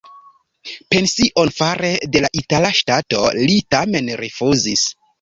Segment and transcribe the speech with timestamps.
[0.95, 4.93] Pension fare de la itala ŝtato li tamen rifŭzis.